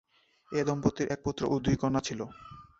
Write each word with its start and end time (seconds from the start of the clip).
এ 0.51 0.61
দম্পতির 0.67 1.07
এক 1.13 1.19
পুত্র 1.25 1.41
ও 1.47 1.55
দুই 1.65 1.75
কন্যা 1.81 2.01
ছিল। 2.07 2.19